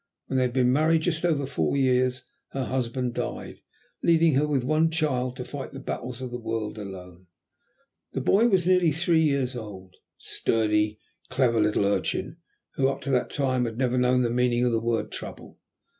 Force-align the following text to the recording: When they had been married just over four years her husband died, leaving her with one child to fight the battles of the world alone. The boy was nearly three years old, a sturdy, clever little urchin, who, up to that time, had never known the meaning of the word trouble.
When 0.25 0.37
they 0.39 0.45
had 0.45 0.53
been 0.53 0.73
married 0.73 1.03
just 1.03 1.23
over 1.23 1.45
four 1.45 1.77
years 1.77 2.23
her 2.53 2.65
husband 2.65 3.13
died, 3.13 3.61
leaving 4.01 4.33
her 4.33 4.47
with 4.47 4.63
one 4.63 4.89
child 4.89 5.35
to 5.35 5.45
fight 5.45 5.73
the 5.73 5.79
battles 5.79 6.23
of 6.23 6.31
the 6.31 6.39
world 6.39 6.79
alone. 6.79 7.27
The 8.13 8.21
boy 8.21 8.47
was 8.47 8.65
nearly 8.65 8.93
three 8.93 9.21
years 9.21 9.55
old, 9.55 9.93
a 9.93 9.97
sturdy, 10.17 10.97
clever 11.29 11.61
little 11.61 11.85
urchin, 11.85 12.37
who, 12.77 12.87
up 12.89 13.01
to 13.01 13.11
that 13.11 13.29
time, 13.29 13.65
had 13.65 13.77
never 13.77 13.99
known 13.99 14.21
the 14.21 14.31
meaning 14.31 14.65
of 14.65 14.71
the 14.71 14.81
word 14.81 15.11
trouble. 15.11 15.59